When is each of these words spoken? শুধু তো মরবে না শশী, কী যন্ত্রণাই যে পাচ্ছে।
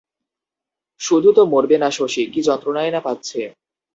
শুধু 1.01 1.29
তো 1.33 1.41
মরবে 1.45 1.77
না 1.77 1.89
শশী, 1.91 2.23
কী 2.33 2.39
যন্ত্রণাই 2.41 2.89
যে 2.89 3.01
পাচ্ছে। 3.01 3.41